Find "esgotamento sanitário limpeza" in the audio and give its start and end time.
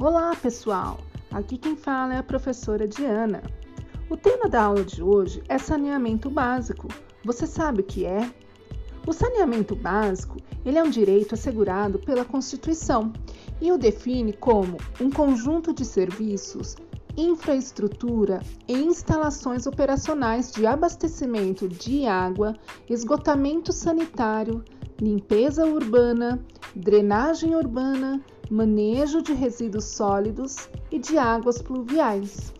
22.88-25.66